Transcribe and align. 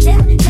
yeah, 0.00 0.24
yeah. 0.26 0.49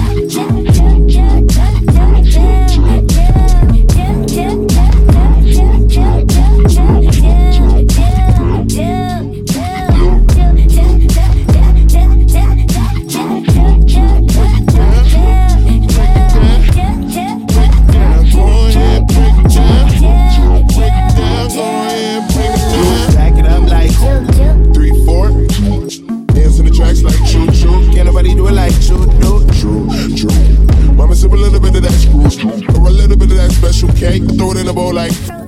okay? 34.11 34.36
Throw 34.36 34.53
it 34.53 34.58
in 34.58 34.66
the 34.66 34.72
bowl 34.72 34.94
like 34.94 35.39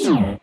Yeah. 0.00 0.40